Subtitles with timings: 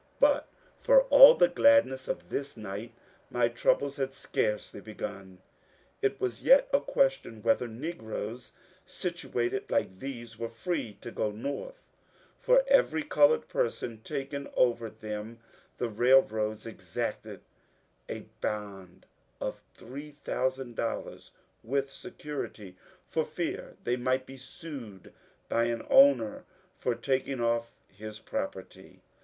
[0.19, 0.47] But
[0.79, 2.91] for all the gladness of this night,
[3.29, 5.37] my troubles had scarcely begun.
[6.01, 8.51] It was yet a question whether negroes
[8.83, 11.87] situated like these were free to go North;
[12.39, 15.37] for every coloured person taken over them
[15.77, 17.41] the railroads exacted
[18.09, 19.05] a bond
[19.39, 21.31] of $3000,
[21.63, 22.75] with security,
[23.05, 25.13] for fear they might be sued
[25.47, 26.43] by an owner
[26.73, 29.03] for taking off his property.